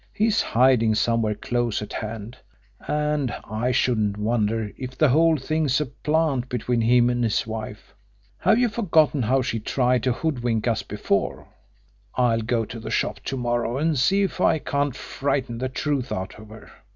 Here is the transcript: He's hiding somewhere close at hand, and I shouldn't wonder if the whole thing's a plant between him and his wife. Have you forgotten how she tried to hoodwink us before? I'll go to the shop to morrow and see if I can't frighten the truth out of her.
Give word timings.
He's 0.15 0.41
hiding 0.41 0.95
somewhere 0.95 1.35
close 1.35 1.79
at 1.83 1.93
hand, 1.93 2.35
and 2.87 3.31
I 3.43 3.71
shouldn't 3.71 4.17
wonder 4.17 4.71
if 4.75 4.97
the 4.97 5.09
whole 5.09 5.37
thing's 5.37 5.79
a 5.79 5.85
plant 5.85 6.49
between 6.49 6.81
him 6.81 7.07
and 7.11 7.23
his 7.23 7.45
wife. 7.45 7.93
Have 8.39 8.57
you 8.57 8.67
forgotten 8.67 9.21
how 9.21 9.43
she 9.43 9.59
tried 9.59 10.01
to 10.01 10.11
hoodwink 10.11 10.67
us 10.67 10.81
before? 10.81 11.49
I'll 12.15 12.41
go 12.41 12.65
to 12.65 12.79
the 12.79 12.89
shop 12.89 13.19
to 13.25 13.37
morrow 13.37 13.77
and 13.77 13.95
see 13.95 14.23
if 14.23 14.41
I 14.41 14.57
can't 14.57 14.95
frighten 14.95 15.59
the 15.59 15.69
truth 15.69 16.11
out 16.11 16.39
of 16.39 16.49
her. 16.49 16.71